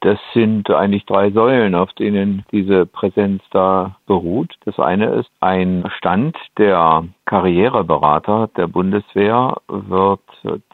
Das 0.00 0.18
sind 0.34 0.70
eigentlich 0.70 1.06
drei 1.06 1.30
Säulen, 1.30 1.74
auf 1.74 1.92
denen 1.94 2.44
diese 2.52 2.84
Präsenz 2.84 3.42
da 3.50 3.96
beruht. 4.06 4.56
Das 4.66 4.78
eine 4.78 5.06
ist 5.14 5.30
ein 5.40 5.90
Stand 5.96 6.36
der 6.58 7.04
Karriereberater 7.30 8.50
der 8.56 8.66
Bundeswehr 8.66 9.58
wird 9.68 10.18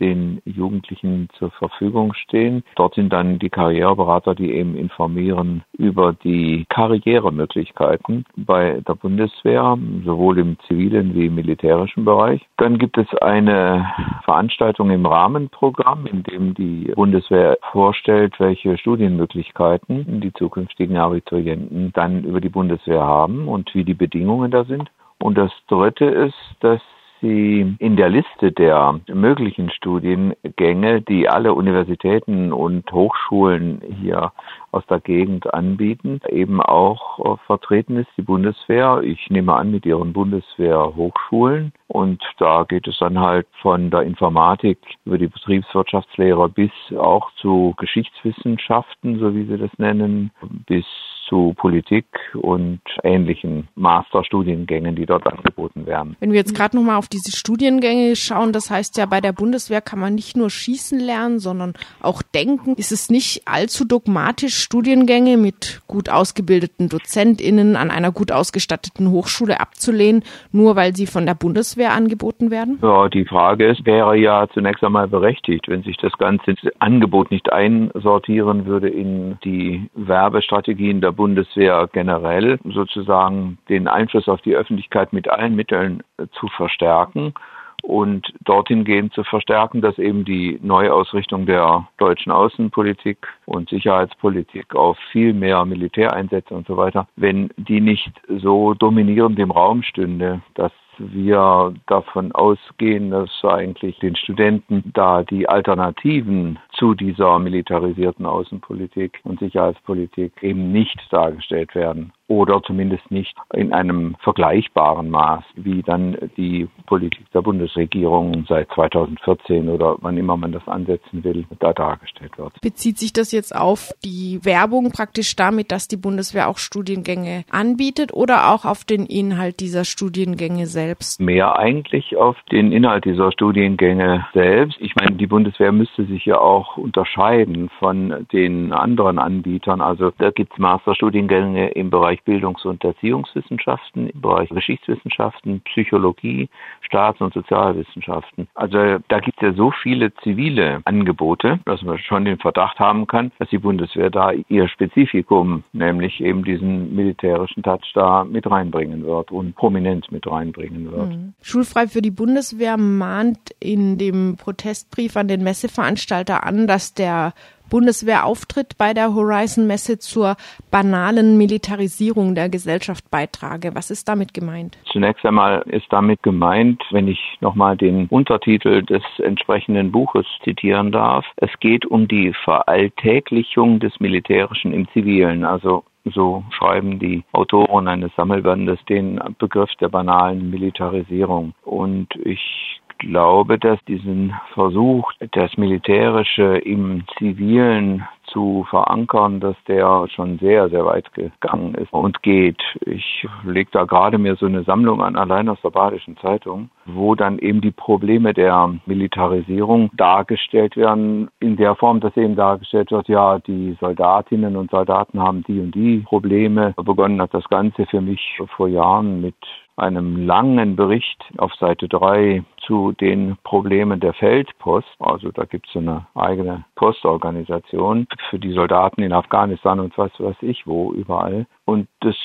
den 0.01 0.41
Jugendlichen 0.47 1.29
zur 1.39 1.51
Verfügung 1.51 2.15
stehen. 2.15 2.65
Dort 2.77 2.95
sind 2.95 3.13
dann 3.13 3.39
die 3.39 3.51
Karriereberater, 3.51 4.35
die 4.35 4.55
eben 4.55 4.75
informieren 4.75 5.65
über 5.77 6.15
die 6.15 6.65
Karrieremöglichkeiten 6.71 8.25
bei 8.37 8.81
der 8.89 8.95
Bundeswehr, 8.95 9.77
sowohl 10.07 10.39
im 10.39 10.57
zivilen 10.67 11.15
wie 11.15 11.27
im 11.27 11.35
militärischen 11.35 12.07
Bereich. 12.07 12.41
Dann 12.57 12.79
gibt 12.79 12.97
es 12.97 13.15
eine 13.21 13.93
Veranstaltung 14.25 14.89
im 14.89 15.05
Rahmenprogramm, 15.05 16.07
in 16.07 16.23
dem 16.23 16.55
die 16.55 16.91
Bundeswehr 16.95 17.59
vorstellt, 17.71 18.41
welche 18.41 18.79
Studienmöglichkeiten 18.79 20.23
die 20.23 20.33
zukünftigen 20.33 20.97
Abiturienten 20.97 21.93
dann 21.93 22.25
über 22.25 22.41
die 22.41 22.49
Bundeswehr 22.49 23.03
haben 23.03 23.47
und 23.47 23.75
wie 23.75 23.85
die 23.85 23.93
Bedingungen 23.93 24.51
da 24.51 24.65
sind. 24.65 24.89
Und 25.27 25.37
das 25.37 25.51
Dritte 25.67 26.05
ist, 26.05 26.37
dass 26.61 26.81
sie 27.21 27.75
in 27.81 27.97
der 27.97 28.09
Liste 28.11 28.53
der 28.53 29.01
möglichen 29.09 29.71
Studiengänge, 29.71 31.03
die 31.03 31.29
alle 31.29 31.53
Universitäten 31.53 32.53
und 32.53 32.93
Hochschulen 32.93 33.83
hier 34.01 34.31
aus 34.71 34.87
der 34.87 35.01
Gegend 35.01 35.53
anbieten, 35.53 36.21
eben 36.29 36.63
auch 36.63 37.39
vertreten 37.47 37.97
ist 37.97 38.11
die 38.17 38.23
Bundeswehr. 38.23 39.01
Ich 39.03 39.29
nehme 39.29 39.55
an 39.55 39.73
mit 39.73 39.85
ihren 39.85 40.13
Bundeswehrhochschulen 40.13 41.73
und 41.89 42.23
da 42.39 42.63
geht 42.63 42.87
es 42.87 42.97
dann 43.01 43.19
halt 43.19 43.49
von 43.63 43.91
der 43.91 44.03
Informatik 44.03 44.79
über 45.05 45.19
die 45.19 45.27
Betriebswirtschaftslehre 45.27 46.49
bis 46.49 46.71
auch 46.97 47.33
zu 47.33 47.75
Geschichtswissenschaften, 47.79 49.19
so 49.19 49.35
wie 49.35 49.47
sie 49.47 49.59
das 49.59 49.77
nennen, 49.79 50.31
bis 50.69 50.87
zu 51.29 51.55
Politik 51.57 52.07
und 52.35 52.81
ähnlichen 53.03 53.69
Masterstudiengängen, 53.75 54.97
die 54.97 55.07
dort 55.07 55.27
angeboten 55.27 55.87
werden. 55.87 56.17
Wenn 56.21 56.33
wir 56.33 56.39
jetzt 56.39 56.55
gerade 56.55 56.77
nochmal 56.77 56.97
auf 56.97 57.09
diese 57.09 57.37
Studiengänge 57.37 58.17
schauen, 58.17 58.53
das 58.53 58.71
heißt 58.71 58.97
ja, 58.97 59.07
bei 59.07 59.21
der 59.21 59.33
Bundeswehr 59.33 59.81
kann 59.81 59.99
man 59.99 60.15
nicht 60.15 60.37
nur 60.37 60.51
schießen 60.51 60.99
lernen, 60.99 61.39
sondern 61.39 61.75
auch 62.01 62.23
denken. 62.23 62.75
Ist 62.75 62.93
es 62.93 63.11
nicht 63.11 63.43
allzu 63.47 63.85
dogmatisch, 63.85 64.57
Studiengänge 64.57 65.37
mit 65.37 65.83
gut 65.87 66.09
ausgebildeten 66.09 66.89
DozentInnen 66.89 67.77
an 67.77 67.91
einer 67.91 68.13
gut 68.13 68.33
ausgestatteten 68.33 69.11
Hochschule 69.11 69.61
abzulehnen, 69.61 70.23
nur 70.53 70.77
weil 70.77 70.95
sie 70.95 71.07
von 71.07 71.27
der 71.27 71.35
Bundeswehr 71.35 71.93
angeboten 71.93 72.51
werden? 72.51 72.79
Ja, 72.83 73.09
die 73.09 73.25
Frage 73.25 73.67
ist, 73.67 73.85
wäre 73.85 74.17
ja 74.17 74.47
zunächst 74.53 74.85
einmal 74.85 75.09
berechtigt, 75.09 75.69
wenn 75.69 75.83
sich 75.83 75.97
das 75.97 76.13
ganze 76.19 76.55
Angebot 76.79 77.31
nicht 77.31 77.53
einsortieren 77.53 78.67
würde 78.67 78.89
in 78.89 79.39
die 79.45 79.89
Werbestrategien 79.95 81.01
der 81.01 81.16
Bundeswehr 81.17 81.89
generell 81.93 82.59
sozusagen 82.65 83.59
den 83.69 83.89
Einfluss 83.89 84.29
auf 84.29 84.41
die 84.43 84.55
Öffentlichkeit 84.55 85.13
mit 85.13 85.29
allen 85.29 85.57
Mitteln 85.57 86.03
äh, 86.19 86.27
zu 86.39 86.49
verstärken 86.49 87.35
und 87.83 88.33
dorthin 88.45 88.85
gehend 88.85 89.13
zu 89.13 89.23
verstärken, 89.23 89.81
dass 89.81 89.99
eben 89.99 90.25
die 90.25 90.59
Neuausrichtung 90.63 91.47
der 91.47 91.87
deutschen 91.99 92.33
Außenpolitik 92.33 93.19
und 93.45 93.69
Sicherheitspolitik 93.69 94.75
auf 94.75 94.99
viel 95.13 95.33
mehr 95.33 95.65
Militäreinsätze 95.65 96.55
und 96.55 96.67
so 96.67 96.77
weiter, 96.77 97.07
wenn 97.17 97.51
die 97.57 97.81
nicht 97.81 98.11
so 98.29 98.75
dominierend 98.75 99.39
im 99.39 99.51
Raum 99.53 99.83
stünde, 99.83 100.41
dass 100.55 100.73
wir 100.99 101.75
davon 101.87 102.33
ausgehen, 102.33 103.11
dass 103.11 103.31
eigentlich 103.45 103.99
den 103.99 104.17
Studenten 104.17 104.91
da 104.95 105.23
die 105.23 105.49
Alternativen 105.49 106.59
zu 106.73 106.95
dieser 106.95 107.39
militarisierten 107.39 108.27
Außenpolitik 108.27 109.21
und 109.25 109.41
Sicherheitspolitik 109.41 110.43
eben 110.43 110.73
nicht 110.73 111.01
dargestellt 111.11 111.75
werden 111.75 112.13
oder 112.29 112.63
zumindest 112.63 113.11
nicht 113.11 113.35
in 113.55 113.73
einem 113.73 114.17
vergleichbaren 114.21 115.11
Maß, 115.11 115.45
wie 115.55 115.83
dann 115.83 116.17
die 116.37 116.69
Politik 116.87 117.31
der 117.33 117.43
Bundesregierung 117.43 118.45
seit 118.49 118.69
2014 118.73 119.69
oder 119.69 119.97
wann 120.01 120.17
immer 120.17 120.37
man 120.37 120.53
das 120.53 120.67
ansetzen 120.67 121.23
will, 121.23 121.45
da 121.61 121.73
dargestellt 121.73 122.37
wird. 122.37 122.61
Bezieht 122.61 122.99
sich 122.99 123.13
das 123.13 123.33
jetzt 123.33 123.55
auf 123.55 123.93
die 124.05 124.41
Werbung 124.43 124.91
praktisch 124.91 125.37
damit, 125.37 125.71
dass 125.71 125.89
die 125.89 125.97
Bundeswehr 125.97 126.49
auch 126.49 126.59
Studiengänge 126.59 127.45
anbietet 127.51 128.13
oder 128.13 128.53
auch 128.53 128.65
auf 128.65 128.85
den 128.85 129.07
Inhalt 129.07 129.61
dieser 129.61 129.85
Studiengänge 129.85 130.67
selbst? 130.67 131.21
Mehr 131.21 131.59
eigentlich 131.59 132.17
auf 132.17 132.37
den 132.51 132.73
Inhalt 132.73 133.05
dieser 133.05 133.31
Studiengänge 133.33 134.27
selbst. 134.35 134.79
Ich 134.81 134.95
meine, 134.97 135.17
die 135.17 135.27
Bundeswehr 135.27 135.73
müsste 135.73 136.05
sich 136.07 136.25
ja 136.25 136.39
auch 136.39 136.77
unterscheiden 136.77 137.71
von 137.79 138.27
den 138.33 138.73
anderen 138.73 139.19
Anbietern. 139.19 139.81
Also 139.81 140.11
da 140.19 140.31
gibt 140.31 140.53
es 140.53 140.59
Masterstudiengänge 140.59 141.71
im 141.71 141.91
Bereich 141.91 142.16
Bereich 142.17 142.25
Bildungs- 142.25 142.65
und 142.65 142.85
Erziehungswissenschaften, 142.85 144.09
im 144.09 144.21
Bereich 144.21 144.49
Geschichtswissenschaften, 144.49 145.61
Psychologie, 145.63 146.49
Staats- 146.81 147.21
und 147.21 147.35
Sozialwissenschaften. 147.35 148.49
Also 148.55 148.99
da 149.09 149.21
gibt 149.21 149.43
es 149.43 149.49
ja 149.49 149.53
so 149.53 149.73
viele 149.83 150.15
zivile 150.23 150.81
Angebote, 150.85 151.61
dass 151.65 151.83
man 151.83 151.99
schon 151.99 152.25
den 152.25 152.39
Verdacht 152.39 152.79
haben 152.79 153.07
kann, 153.07 153.33
dass 153.39 153.49
die 153.51 153.59
Bundeswehr 153.59 154.11
da 154.11 154.33
ihr 154.49 154.69
Spezifikum, 154.69 155.65
nämlich 155.73 156.21
eben 156.21 156.45
diesen 156.45 156.95
militärischen 156.95 157.63
Touch 157.63 157.93
da 157.95 158.25
mit 158.25 158.49
reinbringen 158.51 159.05
wird 159.05 159.31
und 159.31 159.55
prominent 159.57 160.11
mit 160.13 160.27
reinbringen 160.27 160.91
wird. 160.91 161.11
Mhm. 161.11 161.35
Schulfrei 161.43 161.87
für 161.87 162.03
die 162.03 162.11
Bundeswehr 162.11 162.77
mahnt 162.77 163.51
in 163.61 163.99
dem 163.99 164.37
Protestbrief 164.37 165.17
an 165.17 165.29
den 165.29 165.43
Messeveranstalter 165.43 166.45
an, 166.45 166.67
dass 166.67 166.95
der 166.95 167.33
Bundeswehrauftritt 167.71 168.79
bei 168.79 168.95
der 168.95 169.15
Horizon-Messe 169.15 169.99
zur 169.99 170.37
banalen 170.71 171.37
Militarisierung 171.39 172.35
der 172.35 172.49
Gesellschaft 172.49 173.11
beitrage. 173.11 173.75
Was 173.75 173.91
ist 173.91 174.09
damit 174.09 174.35
gemeint? 174.35 174.79
Zunächst 174.93 175.25
einmal 175.25 175.63
ist 175.67 175.87
damit 175.91 176.23
gemeint, 176.23 176.83
wenn 176.91 177.09
ich 177.09 177.21
nochmal 177.41 177.77
den 177.77 178.07
Untertitel 178.07 178.83
des 178.83 179.03
entsprechenden 179.19 179.93
Buches 179.93 180.27
zitieren 180.45 180.93
darf, 180.93 181.25
es 181.37 181.51
geht 181.61 181.87
um 181.87 182.09
die 182.09 182.33
Veralltäglichung 182.45 183.81
des 183.81 183.99
Militärischen 184.01 184.73
im 184.73 184.89
Zivilen, 184.93 185.45
also 185.45 185.85
so 186.15 186.45
schreiben 186.51 186.99
die 186.99 187.25
Autoren 187.33 187.89
eines 187.89 188.15
Sammelbandes 188.17 188.79
den 188.89 189.21
Begriff 189.39 189.71
der 189.81 189.89
banalen 189.89 190.51
Militarisierung. 190.51 191.55
Und 191.65 192.09
ich 192.25 192.81
glaube, 192.99 193.59
dass 193.59 193.83
diesen 193.85 194.35
Versuch, 194.55 195.13
das 195.33 195.57
Militärische 195.57 196.59
im 196.59 197.05
Zivilen 197.19 198.07
zu 198.27 198.67
verankern, 198.69 199.41
dass 199.41 199.57
der 199.69 200.07
schon 200.09 200.39
sehr, 200.39 200.69
sehr 200.69 200.85
weit 200.85 201.13
gegangen 201.13 201.75
ist 201.75 201.93
und 201.93 202.23
geht. 202.23 202.61
Ich 202.81 203.27
lege 203.45 203.71
da 203.73 203.85
gerade 203.85 204.19
mir 204.19 204.37
so 204.37 204.47
eine 204.47 204.65
Sammlung 204.65 205.03
an, 205.03 205.17
allein 205.17 205.49
aus 205.49 205.61
der 205.63 205.71
Badischen 205.71 206.17
Zeitung, 206.19 206.71
wo 206.87 207.15
dann 207.15 207.39
eben 207.39 207.61
die 207.61 207.71
Probleme 207.71 208.35
der 208.35 208.75
Militarisierung 208.87 209.91
dargestellt 209.97 210.77
werden, 210.77 211.29
in 211.41 211.57
der 211.57 211.77
Form, 211.77 212.01
dass 212.01 212.17
eben 212.17 212.37
dargestellt 212.37 212.91
wird, 212.91 213.09
ja, 213.09 213.39
die 213.39 213.77
Soldatinnen 213.81 214.57
und 214.57 214.71
Soldaten 214.71 215.21
haben 215.21 215.45
die 215.45 215.61
und 215.61 215.75
die 215.75 215.99
Probleme. 215.99 216.75
Begonnen 216.77 217.21
hat 217.21 217.35
das 217.35 217.49
Ganze 217.49 217.87
für 217.87 218.01
mich 218.01 218.41
vor 218.57 218.69
Jahren 218.69 219.21
mit 219.21 219.37
einem 219.77 220.27
langen 220.27 220.75
Bericht 220.75 221.23
auf 221.39 221.55
Seite 221.55 221.89
3 221.89 222.43
zu 222.67 222.93
den 222.93 223.37
Problemen 223.45 224.01
der 224.01 224.15
Feldpost. 224.15 224.89
Also 224.99 225.31
da 225.31 225.45
gibt 225.45 225.69
es 225.69 225.77
eine 225.77 226.07
eigene 226.15 226.65
Postorganisation 226.75 228.07
für 228.31 228.39
die 228.39 228.53
Soldaten 228.53 229.03
in 229.03 229.13
Afghanistan 229.13 229.81
und 229.81 229.97
was 229.99 230.11
weiß 230.19 230.37
ich 230.41 230.67
wo 230.67 230.93
überall. 230.93 231.47
Und 231.65 231.89
das 232.01 232.17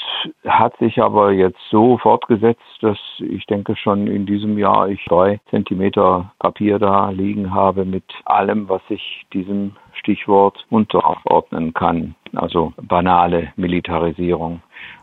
hat 0.45 0.77
sich 0.77 1.01
aber 1.01 1.31
jetzt 1.31 1.59
so 1.69 1.97
fortgesetzt, 1.97 2.61
dass 2.81 2.97
ich 3.19 3.45
denke 3.47 3.75
schon 3.75 4.07
in 4.07 4.25
diesem 4.25 4.57
Jahr 4.57 4.87
ich 4.87 5.03
drei 5.05 5.39
Zentimeter 5.49 6.31
Papier 6.39 6.79
da 6.79 7.09
liegen 7.09 7.53
habe 7.53 7.85
mit 7.85 8.05
allem, 8.25 8.69
was 8.69 8.81
ich 8.89 9.25
diesem 9.33 9.75
Stichwort 9.93 10.65
unterordnen 10.69 11.73
kann. 11.73 12.15
Also 12.33 12.73
banale 12.81 13.51
Militarisierung. 13.55 14.61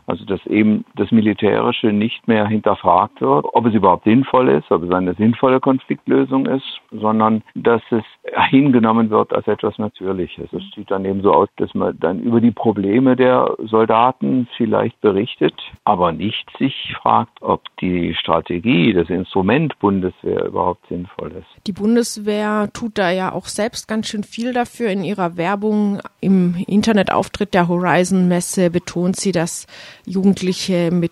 Also 0.09 0.25
dass 0.25 0.43
eben 0.47 0.85
das 0.95 1.11
Militärische 1.11 1.93
nicht 1.93 2.27
mehr 2.27 2.47
hinterfragt 2.47 3.21
wird, 3.21 3.45
ob 3.53 3.67
es 3.67 3.75
überhaupt 3.75 4.05
sinnvoll 4.05 4.49
ist, 4.49 4.71
ob 4.71 4.81
es 4.81 4.91
eine 4.91 5.13
sinnvolle 5.13 5.59
Konfliktlösung 5.59 6.47
ist, 6.47 6.81
sondern 6.91 7.43
dass 7.53 7.83
es 7.91 8.03
hingenommen 8.49 9.11
wird 9.11 9.31
als 9.33 9.47
etwas 9.47 9.77
Natürliches. 9.77 10.51
Es 10.51 10.63
sieht 10.73 10.89
dann 10.89 11.05
eben 11.05 11.21
so 11.21 11.31
aus, 11.31 11.47
dass 11.57 11.75
man 11.75 11.95
dann 11.99 12.21
über 12.21 12.41
die 12.41 12.49
Probleme 12.49 13.15
der 13.15 13.55
Soldaten 13.59 14.47
vielleicht 14.57 14.99
berichtet, 15.01 15.53
aber 15.83 16.11
nicht 16.11 16.49
sich 16.57 16.95
fragt, 16.99 17.39
ob 17.41 17.61
die 17.79 18.15
Strategie, 18.15 18.93
das 18.93 19.11
Instrument 19.11 19.77
Bundeswehr 19.77 20.43
überhaupt 20.45 20.87
sinnvoll 20.87 21.33
ist. 21.33 21.67
Die 21.67 21.71
Bundeswehr 21.71 22.69
tut 22.73 22.97
da 22.97 23.11
ja 23.11 23.31
auch 23.31 23.45
selbst 23.45 23.87
ganz 23.87 24.07
schön 24.07 24.23
viel 24.23 24.53
dafür. 24.53 24.89
In 24.89 25.03
ihrer 25.03 25.37
Werbung 25.37 25.99
im 26.19 26.55
Internetauftritt 26.65 27.53
der 27.53 27.67
Horizon 27.67 28.27
Messe 28.27 28.71
betont 28.71 29.15
sie, 29.15 29.31
dass 29.31 29.67
Jugendliche 30.05 30.91
mit 30.91 31.11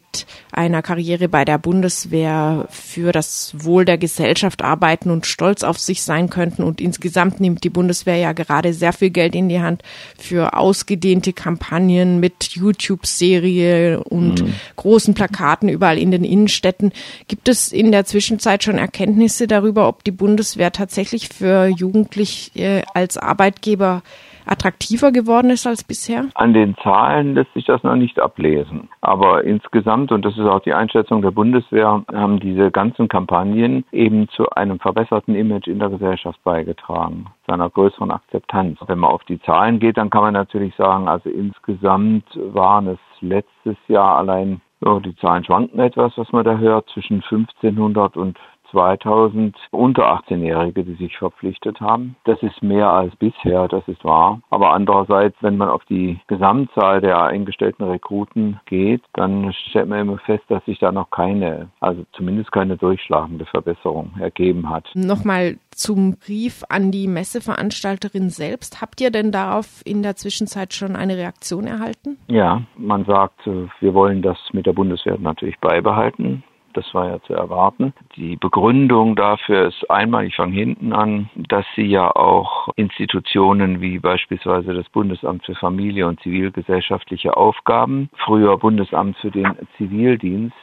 einer 0.51 0.81
Karriere 0.81 1.27
bei 1.29 1.45
der 1.45 1.57
Bundeswehr 1.57 2.67
für 2.69 3.11
das 3.11 3.53
Wohl 3.57 3.85
der 3.85 3.97
Gesellschaft 3.97 4.63
arbeiten 4.63 5.11
und 5.11 5.25
stolz 5.25 5.63
auf 5.63 5.79
sich 5.79 6.01
sein 6.01 6.29
könnten. 6.29 6.63
Und 6.63 6.81
insgesamt 6.81 7.39
nimmt 7.39 7.63
die 7.63 7.69
Bundeswehr 7.69 8.17
ja 8.17 8.33
gerade 8.33 8.73
sehr 8.73 8.93
viel 8.93 9.09
Geld 9.09 9.35
in 9.35 9.49
die 9.49 9.61
Hand 9.61 9.83
für 10.17 10.55
ausgedehnte 10.55 11.33
Kampagnen 11.33 12.19
mit 12.19 12.43
YouTube-Serie 12.43 14.03
und 14.03 14.41
mhm. 14.41 14.53
großen 14.75 15.13
Plakaten 15.13 15.69
überall 15.69 15.97
in 15.97 16.11
den 16.11 16.23
Innenstädten. 16.23 16.91
Gibt 17.27 17.49
es 17.49 17.71
in 17.71 17.91
der 17.91 18.05
Zwischenzeit 18.05 18.63
schon 18.63 18.77
Erkenntnisse 18.77 19.47
darüber, 19.47 19.87
ob 19.87 20.03
die 20.03 20.11
Bundeswehr 20.11 20.71
tatsächlich 20.71 21.29
für 21.29 21.67
Jugendliche 21.67 22.83
als 22.93 23.17
Arbeitgeber 23.17 24.03
attraktiver 24.47 25.11
geworden 25.11 25.49
ist 25.49 25.67
als 25.67 25.83
bisher? 25.83 26.25
An 26.35 26.53
den 26.53 26.75
Zahlen 26.83 27.35
lässt 27.35 27.53
sich 27.53 27.65
das 27.65 27.83
noch 27.83 27.95
nicht 27.95 28.19
ablesen. 28.19 28.89
Aber 29.01 29.43
insgesamt, 29.43 30.11
und 30.11 30.25
das 30.25 30.33
ist 30.37 30.45
auch 30.45 30.61
die 30.61 30.73
Einschätzung 30.73 31.21
der 31.21 31.31
Bundeswehr, 31.31 32.03
haben 32.13 32.39
diese 32.39 32.71
ganzen 32.71 33.07
Kampagnen 33.07 33.85
eben 33.91 34.27
zu 34.29 34.49
einem 34.51 34.79
verbesserten 34.79 35.35
Image 35.35 35.67
in 35.67 35.79
der 35.79 35.89
Gesellschaft 35.89 36.43
beigetragen, 36.43 37.27
zu 37.45 37.53
einer 37.53 37.69
größeren 37.69 38.11
Akzeptanz. 38.11 38.79
Wenn 38.87 38.99
man 38.99 39.11
auf 39.11 39.23
die 39.25 39.41
Zahlen 39.41 39.79
geht, 39.79 39.97
dann 39.97 40.09
kann 40.09 40.21
man 40.21 40.33
natürlich 40.33 40.75
sagen, 40.75 41.07
also 41.07 41.29
insgesamt 41.29 42.25
waren 42.35 42.87
es 42.87 42.99
letztes 43.21 43.77
Jahr 43.87 44.17
allein 44.17 44.61
ja, 44.85 44.99
die 44.99 45.15
Zahlen 45.15 45.43
schwanken 45.43 45.79
etwas, 45.79 46.13
was 46.17 46.31
man 46.31 46.45
da 46.45 46.57
hört, 46.57 46.87
zwischen 46.89 47.23
1500 47.23 48.15
und 48.15 48.37
2000 48.71 49.55
unter 49.71 50.03
18-Jährige, 50.03 50.83
die 50.83 50.95
sich 50.95 51.17
verpflichtet 51.17 51.79
haben. 51.79 52.15
Das 52.25 52.41
ist 52.41 52.61
mehr 52.61 52.89
als 52.89 53.15
bisher, 53.15 53.67
das 53.67 53.87
ist 53.87 54.03
wahr. 54.03 54.41
Aber 54.49 54.71
andererseits, 54.71 55.35
wenn 55.41 55.57
man 55.57 55.69
auf 55.69 55.83
die 55.85 56.19
Gesamtzahl 56.27 57.01
der 57.01 57.23
eingestellten 57.23 57.85
Rekruten 57.85 58.59
geht, 58.65 59.01
dann 59.13 59.53
stellt 59.69 59.89
man 59.89 59.99
immer 59.99 60.17
fest, 60.19 60.43
dass 60.49 60.63
sich 60.65 60.79
da 60.79 60.91
noch 60.91 61.09
keine, 61.09 61.69
also 61.79 62.05
zumindest 62.13 62.51
keine 62.51 62.77
durchschlagende 62.77 63.45
Verbesserung 63.45 64.11
ergeben 64.19 64.69
hat. 64.69 64.85
Nochmal 64.93 65.57
zum 65.71 66.17
Brief 66.17 66.63
an 66.69 66.91
die 66.91 67.07
Messeveranstalterin 67.07 68.29
selbst. 68.29 68.81
Habt 68.81 68.99
ihr 68.99 69.11
denn 69.11 69.31
darauf 69.31 69.81
in 69.85 70.01
der 70.03 70.15
Zwischenzeit 70.15 70.73
schon 70.73 70.95
eine 70.95 71.17
Reaktion 71.17 71.67
erhalten? 71.67 72.17
Ja, 72.27 72.63
man 72.75 73.05
sagt, 73.05 73.45
wir 73.45 73.93
wollen 73.93 74.21
das 74.21 74.37
mit 74.53 74.65
der 74.65 74.73
Bundeswehr 74.73 75.17
natürlich 75.19 75.59
beibehalten. 75.59 76.43
Das 76.77 76.93
war 76.93 77.09
ja 77.09 77.19
zu 77.23 77.33
erwarten. 77.33 77.91
Die 78.17 78.35
Begründung 78.35 79.15
dafür 79.15 79.65
ist 79.65 79.89
einmal, 79.89 80.25
ich 80.25 80.35
fange 80.35 80.53
hinten 80.53 80.93
an, 80.93 81.27
dass 81.33 81.65
sie 81.75 81.87
ja 81.87 82.15
auch 82.15 82.67
Institutionen 82.75 83.81
wie 83.81 83.97
beispielsweise 83.97 84.75
das 84.75 84.87
Bundesamt 84.89 85.43
für 85.43 85.55
Familie 85.55 86.05
und 86.05 86.19
zivilgesellschaftliche 86.19 87.35
Aufgaben, 87.35 88.11
früher 88.23 88.55
Bundesamt 88.59 89.17
für 89.17 89.31
den 89.31 89.57
Zivildienst, 89.77 90.55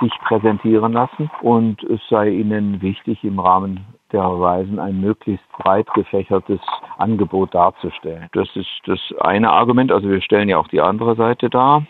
sich 0.00 0.10
präsentieren 0.24 0.92
lassen. 0.92 1.30
Und 1.40 1.84
es 1.84 2.00
sei 2.08 2.30
ihnen 2.30 2.82
wichtig, 2.82 3.22
im 3.22 3.38
Rahmen 3.38 3.86
der 4.10 4.24
Weisen 4.24 4.80
ein 4.80 5.00
möglichst 5.00 5.48
breit 5.52 5.86
gefächertes 5.94 6.58
Angebot 6.98 7.54
darzustellen. 7.54 8.26
Das 8.32 8.48
ist 8.56 8.80
das 8.86 8.98
eine 9.20 9.50
Argument. 9.50 9.92
Also 9.92 10.08
wir 10.08 10.20
stellen 10.20 10.48
ja 10.48 10.58
auch 10.58 10.66
die 10.66 10.80
andere 10.80 11.14
Seite 11.14 11.48
dar. 11.48 11.86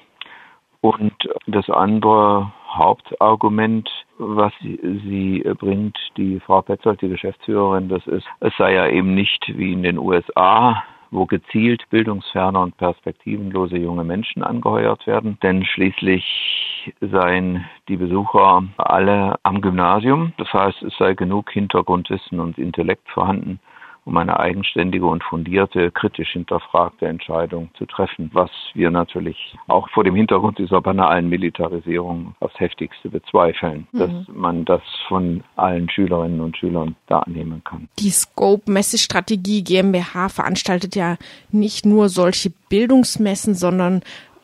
Und 0.82 1.14
das 1.46 1.70
andere 1.70 2.52
Hauptargument, 2.70 3.88
was 4.18 4.52
sie, 4.60 4.78
sie 5.04 5.42
bringt, 5.58 5.98
die 6.16 6.40
Frau 6.40 6.62
Petzold, 6.62 7.00
die 7.02 7.08
Geschäftsführerin, 7.08 7.88
das 7.88 8.06
ist, 8.06 8.26
es 8.40 8.52
sei 8.56 8.74
ja 8.74 8.86
eben 8.88 9.14
nicht 9.14 9.52
wie 9.56 9.72
in 9.72 9.82
den 9.82 9.98
USA 9.98 10.82
wo 11.10 11.26
gezielt 11.26 11.82
bildungsferne 11.90 12.58
und 12.58 12.76
perspektivenlose 12.76 13.76
junge 13.76 14.04
Menschen 14.04 14.42
angeheuert 14.42 15.06
werden. 15.06 15.38
Denn 15.42 15.64
schließlich 15.64 16.92
seien 17.00 17.64
die 17.88 17.96
Besucher 17.96 18.62
alle 18.76 19.34
am 19.42 19.60
Gymnasium. 19.60 20.32
Das 20.38 20.52
heißt, 20.52 20.82
es 20.82 20.96
sei 20.98 21.14
genug 21.14 21.50
Hintergrundwissen 21.50 22.40
und 22.40 22.58
Intellekt 22.58 23.08
vorhanden, 23.08 23.60
um 24.04 24.16
eine 24.16 24.38
eigenständige 24.40 25.06
und 25.06 25.22
fundierte, 25.22 25.90
kritisch 25.90 26.32
hinterfragte 26.32 27.06
Entscheidung 27.06 27.70
zu 27.76 27.86
treffen, 27.86 28.30
was 28.32 28.50
wir 28.74 28.90
natürlich 28.90 29.56
auch 29.68 29.88
vor 29.90 30.04
dem 30.04 30.14
Hintergrund 30.14 30.58
dieser 30.58 30.80
banalen 30.80 31.28
Militarisierung 31.28 32.34
aufs 32.40 32.58
heftigste 32.58 33.08
bezweifeln, 33.08 33.86
mhm. 33.92 33.98
dass 33.98 34.10
man 34.28 34.64
das 34.64 34.82
von 35.08 35.42
allen 35.56 35.88
Schülerinnen 35.90 36.40
und 36.40 36.56
Schülern 36.56 36.96
da 37.06 37.20
annehmen 37.20 37.62
kann. 37.64 37.88
Die 37.98 38.10
Scope 38.10 38.70
Messestrategie 38.70 39.62
GmbH 39.62 40.28
veranstaltet 40.28 40.96
ja 40.96 41.16
nicht 41.50 41.84
nur 41.86 42.08
solche 42.08 42.50
Bildungsmessen, 42.68 43.54
sondern 43.54 44.02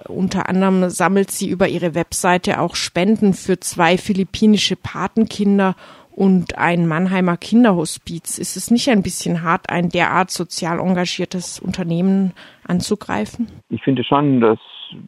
unter 0.08 0.48
anderem 0.48 0.88
sammelt 0.90 1.30
sie 1.30 1.48
über 1.48 1.68
ihre 1.68 1.94
Webseite 1.94 2.60
auch 2.60 2.76
Spenden 2.76 3.34
für 3.34 3.58
zwei 3.58 3.98
philippinische 3.98 4.76
Patenkinder 4.76 5.74
und 6.16 6.56
ein 6.56 6.88
Mannheimer 6.88 7.36
Kinderhospiz. 7.36 8.38
Ist 8.38 8.56
es 8.56 8.70
nicht 8.70 8.88
ein 8.88 9.02
bisschen 9.02 9.42
hart, 9.42 9.68
ein 9.68 9.90
derart 9.90 10.30
sozial 10.30 10.80
engagiertes 10.80 11.60
Unternehmen 11.60 12.32
anzugreifen? 12.66 13.48
Ich 13.68 13.82
finde 13.82 14.02
schon, 14.02 14.40
dass 14.40 14.58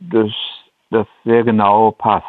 das, 0.01 0.31
das 0.91 1.07
sehr 1.25 1.45
genau 1.45 1.93
passt. 1.93 2.27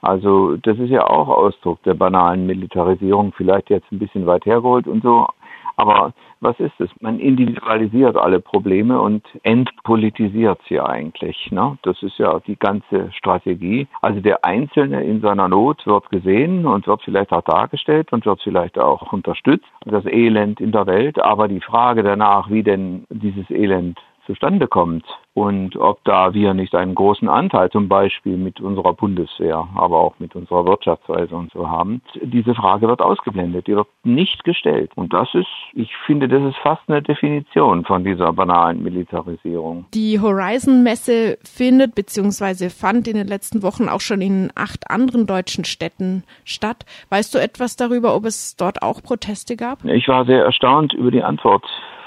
Also 0.00 0.56
das 0.58 0.78
ist 0.78 0.90
ja 0.90 1.06
auch 1.06 1.28
Ausdruck 1.28 1.82
der 1.82 1.94
banalen 1.94 2.46
Militarisierung, 2.46 3.32
vielleicht 3.36 3.70
jetzt 3.70 3.90
ein 3.90 3.98
bisschen 3.98 4.26
weit 4.26 4.46
hergeholt 4.46 4.86
und 4.86 5.02
so, 5.02 5.26
aber 5.76 6.12
was 6.40 6.58
ist 6.60 6.78
es? 6.78 6.90
Man 7.00 7.18
individualisiert 7.18 8.16
alle 8.16 8.40
Probleme 8.40 9.00
und 9.00 9.26
entpolitisiert 9.42 10.60
sie 10.68 10.78
eigentlich. 10.78 11.50
Ne? 11.50 11.78
Das 11.82 12.02
ist 12.02 12.18
ja 12.18 12.38
die 12.40 12.56
ganze 12.56 13.10
Strategie. 13.12 13.88
Also 14.02 14.20
der 14.20 14.44
Einzelne 14.44 15.02
in 15.02 15.20
seiner 15.20 15.48
Not 15.48 15.86
wird 15.86 16.10
gesehen 16.10 16.66
und 16.66 16.86
wird 16.86 17.02
vielleicht 17.02 17.32
auch 17.32 17.42
dargestellt 17.42 18.12
und 18.12 18.26
wird 18.26 18.42
vielleicht 18.42 18.78
auch 18.78 19.12
unterstützt. 19.12 19.66
Das 19.84 20.04
Elend 20.04 20.60
in 20.60 20.72
der 20.72 20.86
Welt. 20.86 21.18
Aber 21.18 21.48
die 21.48 21.60
Frage 21.60 22.02
danach, 22.02 22.50
wie 22.50 22.62
denn 22.62 23.04
dieses 23.08 23.50
Elend 23.50 23.98
zustande 24.26 24.66
kommt 24.66 25.04
und 25.34 25.76
ob 25.76 26.02
da 26.04 26.32
wir 26.32 26.54
nicht 26.54 26.74
einen 26.74 26.94
großen 26.94 27.28
Anteil 27.28 27.68
zum 27.70 27.88
Beispiel 27.88 28.36
mit 28.36 28.60
unserer 28.60 28.94
Bundeswehr, 28.94 29.66
aber 29.74 29.98
auch 29.98 30.14
mit 30.20 30.36
unserer 30.36 30.64
Wirtschaftsweise 30.64 31.34
und 31.34 31.50
so 31.52 31.68
haben. 31.68 32.02
Diese 32.22 32.54
Frage 32.54 32.86
wird 32.86 33.00
ausgeblendet, 33.00 33.66
die 33.66 33.74
wird 33.74 33.88
nicht 34.04 34.44
gestellt. 34.44 34.92
Und 34.94 35.12
das 35.12 35.28
ist, 35.34 35.48
ich 35.72 35.90
finde, 36.06 36.28
das 36.28 36.42
ist 36.44 36.56
fast 36.58 36.82
eine 36.88 37.02
Definition 37.02 37.84
von 37.84 38.04
dieser 38.04 38.32
banalen 38.32 38.82
Militarisierung. 38.82 39.86
Die 39.92 40.20
Horizon-Messe 40.20 41.38
findet 41.42 41.96
bzw. 41.96 42.68
fand 42.68 43.08
in 43.08 43.16
den 43.16 43.26
letzten 43.26 43.64
Wochen 43.64 43.88
auch 43.88 44.00
schon 44.00 44.20
in 44.20 44.52
acht 44.54 44.88
anderen 44.88 45.26
deutschen 45.26 45.64
Städten 45.64 46.22
statt. 46.44 46.86
Weißt 47.10 47.34
du 47.34 47.38
etwas 47.38 47.74
darüber, 47.74 48.14
ob 48.14 48.24
es 48.24 48.56
dort 48.56 48.82
auch 48.82 49.02
Proteste 49.02 49.56
gab? 49.56 49.84
Ich 49.84 50.06
war 50.06 50.24
sehr 50.26 50.44
erstaunt 50.44 50.92
über 50.92 51.10
die 51.10 51.24
Antwort 51.24 51.64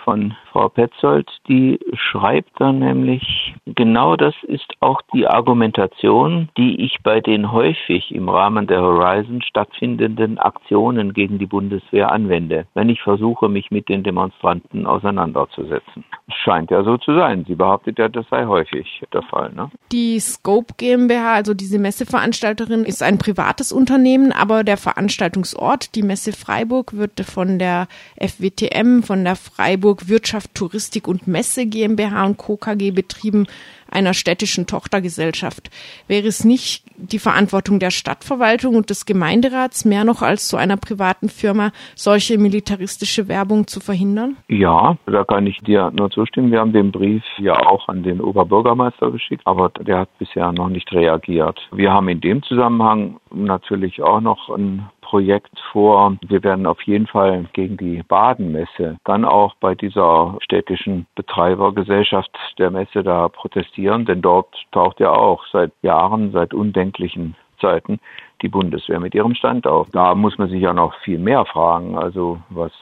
von 0.07 0.33
Frau 0.53 0.69
Petzold, 0.69 1.29
die 1.49 1.77
schreibt 1.91 2.61
dann 2.61 2.79
nämlich, 2.79 3.46
genau 3.77 4.17
das 4.17 4.33
ist 4.43 4.73
auch 4.81 5.01
die 5.13 5.27
Argumentation, 5.27 6.49
die 6.57 6.83
ich 6.83 6.97
bei 7.03 7.21
den 7.21 7.53
häufig 7.53 8.13
im 8.13 8.27
Rahmen 8.27 8.67
der 8.67 8.81
Horizon 8.81 9.41
stattfindenden 9.41 10.37
Aktionen 10.39 11.13
gegen 11.13 11.37
die 11.37 11.45
Bundeswehr 11.45 12.11
anwende, 12.11 12.65
wenn 12.73 12.89
ich 12.89 13.01
versuche, 13.01 13.47
mich 13.47 13.71
mit 13.71 13.87
den 13.87 14.03
Demonstranten 14.03 14.85
auseinanderzusetzen. 14.85 16.03
Scheint 16.43 16.71
ja 16.71 16.83
so 16.83 16.97
zu 16.97 17.15
sein. 17.15 17.45
Sie 17.47 17.55
behauptet 17.55 17.99
ja, 17.99 18.09
das 18.09 18.25
sei 18.29 18.45
häufig 18.45 19.01
der 19.13 19.21
Fall. 19.21 19.53
Ne? 19.53 19.69
Die 19.91 20.19
Scope 20.19 20.73
GmbH, 20.77 21.35
also 21.35 21.53
diese 21.53 21.79
Messeveranstalterin, 21.79 22.83
ist 22.83 23.03
ein 23.03 23.17
privates 23.19 23.71
Unternehmen, 23.71 24.31
aber 24.31 24.63
der 24.63 24.77
Veranstaltungsort, 24.77 25.95
die 25.95 26.03
Messe 26.03 26.33
Freiburg, 26.33 26.97
wird 26.97 27.19
von 27.21 27.59
der 27.59 27.87
FWTM, 28.19 29.03
von 29.03 29.23
der 29.23 29.35
Freiburg 29.35 30.09
Wirtschaft, 30.09 30.55
Touristik 30.55 31.07
und 31.07 31.27
Messe 31.27 31.67
GmbH 31.67 32.25
und 32.25 32.37
Co. 32.37 32.57
KG 32.57 32.91
betrieben 32.91 33.45
einer 33.89 34.13
städtischen 34.13 34.67
Tochtergesellschaft. 34.67 35.69
Wäre 36.07 36.27
es 36.27 36.43
nicht 36.43 36.83
die 36.97 37.19
Verantwortung 37.19 37.79
der 37.79 37.91
Stadtverwaltung 37.91 38.75
und 38.75 38.89
des 38.89 39.05
Gemeinderats 39.05 39.85
mehr 39.85 40.03
noch 40.03 40.21
als 40.21 40.47
zu 40.47 40.57
einer 40.57 40.77
privaten 40.77 41.29
Firma 41.29 41.71
solche 41.95 42.37
militaristische 42.37 43.27
Werbung 43.27 43.67
zu 43.67 43.79
verhindern? 43.79 44.37
Ja, 44.47 44.97
da 45.05 45.23
kann 45.23 45.47
ich 45.47 45.59
dir 45.59 45.91
nur 45.91 46.09
zustimmen. 46.09 46.51
Wir 46.51 46.59
haben 46.59 46.73
den 46.73 46.91
Brief 46.91 47.23
ja 47.37 47.53
auch 47.65 47.87
an 47.87 48.03
den 48.03 48.21
Oberbürgermeister 48.21 49.11
geschickt, 49.11 49.43
aber 49.45 49.69
der 49.69 49.99
hat 49.99 50.17
bisher 50.17 50.51
noch 50.51 50.69
nicht 50.69 50.91
reagiert. 50.91 51.59
Wir 51.71 51.91
haben 51.91 52.09
in 52.09 52.21
dem 52.21 52.43
Zusammenhang 52.43 53.19
natürlich 53.31 54.01
auch 54.01 54.21
noch 54.21 54.49
ein 54.49 54.87
Projekt 55.07 55.57
vor. 55.71 56.17
Wir 56.27 56.43
werden 56.43 56.65
auf 56.65 56.81
jeden 56.81 57.07
Fall 57.07 57.45
gegen 57.53 57.77
die 57.77 58.03
Badenmesse 58.03 58.97
dann 59.05 59.23
auch 59.23 59.55
bei 59.61 59.73
dieser 59.73 60.37
städtischen 60.41 61.05
Betreibergesellschaft 61.15 62.29
der 62.57 62.71
Messe 62.71 63.03
da 63.03 63.29
protestieren, 63.29 64.05
denn 64.05 64.21
dort 64.21 64.53
taucht 64.73 64.99
ja 64.99 65.11
auch 65.11 65.45
seit 65.49 65.71
Jahren, 65.81 66.31
seit 66.33 66.53
undenklichen 66.53 67.35
Zeiten 67.61 68.01
die 68.41 68.49
Bundeswehr 68.49 68.99
mit 68.99 69.15
ihrem 69.15 69.33
Stand 69.33 69.65
auf. 69.65 69.87
Da 69.91 70.13
muss 70.13 70.37
man 70.37 70.49
sich 70.49 70.61
ja 70.61 70.73
noch 70.73 70.93
viel 71.05 71.19
mehr 71.19 71.45
fragen, 71.45 71.97
also 71.97 72.39
was 72.49 72.73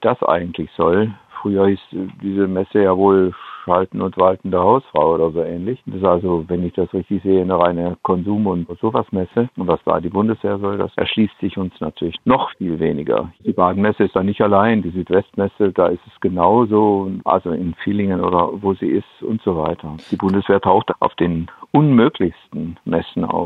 das 0.00 0.20
eigentlich 0.24 0.70
soll. 0.76 1.14
Früher 1.40 1.68
hieß 1.68 1.80
diese 2.20 2.48
Messe 2.48 2.82
ja 2.82 2.96
wohl 2.96 3.32
schalten 3.68 4.00
und 4.00 4.16
waltende 4.18 4.58
Hausfrau 4.58 5.14
oder 5.14 5.30
so 5.30 5.42
ähnlich. 5.42 5.80
Das 5.86 5.96
ist 5.96 6.04
also, 6.04 6.44
wenn 6.48 6.64
ich 6.64 6.72
das 6.72 6.92
richtig 6.92 7.22
sehe, 7.22 7.42
eine 7.42 7.58
reine 7.58 7.96
Konsum- 8.02 8.46
und 8.46 8.66
sowas 8.80 9.06
Messe. 9.12 9.48
Und 9.56 9.68
was 9.68 9.80
da 9.84 10.00
die 10.00 10.08
Bundeswehr 10.08 10.58
soll, 10.58 10.78
das 10.78 10.92
erschließt 10.96 11.38
sich 11.40 11.58
uns 11.58 11.72
natürlich 11.80 12.16
noch 12.24 12.50
viel 12.56 12.80
weniger. 12.80 13.30
Die 13.44 13.52
Badenmesse 13.52 14.04
ist 14.04 14.16
da 14.16 14.22
nicht 14.22 14.40
allein, 14.40 14.82
die 14.82 14.90
Südwestmesse, 14.90 15.72
da 15.72 15.88
ist 15.88 16.02
es 16.06 16.20
genauso, 16.20 17.10
also 17.24 17.50
in 17.50 17.74
Villingen 17.84 18.20
oder 18.22 18.50
wo 18.62 18.74
sie 18.74 18.88
ist 18.88 19.22
und 19.22 19.42
so 19.42 19.56
weiter. 19.56 19.96
Die 20.10 20.16
Bundeswehr 20.16 20.60
taucht 20.60 20.90
auf 21.00 21.14
den 21.16 21.48
unmöglichsten 21.72 22.78
Messen 22.84 23.24
auf. 23.24 23.38